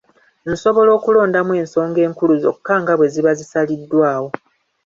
[0.51, 4.29] Nsobola okulondamu ensonga enkulu zokka nga bwe ziba zisaliddwawo.